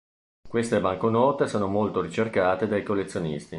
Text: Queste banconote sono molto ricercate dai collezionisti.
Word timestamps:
Queste 0.49 0.81
banconote 0.81 1.45
sono 1.47 1.67
molto 1.67 2.01
ricercate 2.01 2.65
dai 2.67 2.81
collezionisti. 2.81 3.49